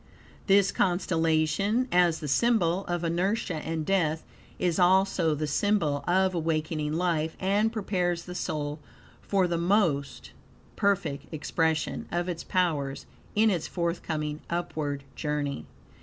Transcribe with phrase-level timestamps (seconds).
[0.47, 4.23] This constellation, as the symbol of inertia and death,
[4.57, 8.79] is also the symbol of awakening life, and prepares the soul
[9.21, 10.01] for the more
[10.75, 15.67] perfect expression of its powers in its forthcoming upward journey.